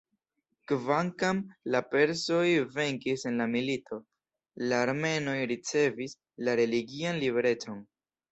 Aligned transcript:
Kvankam 0.69 1.39
la 1.73 1.81
persoj 1.89 2.47
venkis 2.77 3.27
en 3.31 3.37
la 3.43 3.47
milito, 3.57 3.99
la 4.71 4.79
armenoj 4.87 5.37
ricevis 5.53 6.15
la 6.49 6.57
religian 6.61 7.23
liberecon. 7.25 7.79